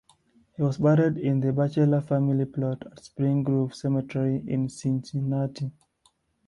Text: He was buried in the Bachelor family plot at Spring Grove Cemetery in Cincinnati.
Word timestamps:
He 0.55 0.63
was 0.63 0.79
buried 0.79 1.19
in 1.19 1.41
the 1.41 1.53
Bachelor 1.53 2.01
family 2.01 2.45
plot 2.45 2.87
at 2.91 3.03
Spring 3.05 3.43
Grove 3.43 3.75
Cemetery 3.75 4.43
in 4.47 4.67
Cincinnati. 4.67 5.69